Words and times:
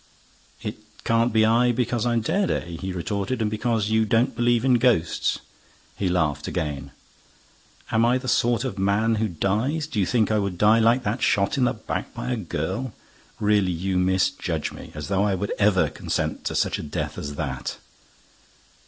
"It 0.63 0.79
can't 1.03 1.31
be 1.31 1.45
I, 1.45 1.71
because 1.71 2.07
I'm 2.07 2.21
dead, 2.21 2.49
eh?" 2.49 2.65
he 2.79 2.91
retorted. 2.91 3.39
"And 3.39 3.51
because 3.51 3.91
you 3.91 4.03
don't 4.03 4.35
believe 4.35 4.65
in 4.65 4.79
ghosts." 4.79 5.37
He 5.95 6.09
laughed 6.09 6.47
again. 6.47 6.89
"Am 7.91 8.03
I 8.03 8.17
the 8.17 8.27
sort 8.27 8.63
of 8.63 8.79
man 8.79 9.13
who 9.21 9.27
dies? 9.27 9.85
Do 9.85 9.99
you 9.99 10.07
think 10.07 10.31
I 10.31 10.39
would 10.39 10.57
die 10.57 10.79
like 10.79 11.03
that, 11.03 11.21
shot 11.21 11.55
in 11.55 11.65
the 11.65 11.73
back 11.73 12.15
by 12.15 12.31
a 12.31 12.35
girl? 12.35 12.93
Really, 13.39 13.71
you 13.71 13.95
misjudge 13.99 14.71
me! 14.71 14.91
As 14.95 15.07
though 15.07 15.23
I 15.23 15.35
would 15.35 15.53
ever 15.59 15.87
consent 15.91 16.45
to 16.45 16.55
such 16.55 16.79
a 16.79 16.81
death 16.81 17.19
as 17.19 17.35
that!" 17.35 17.77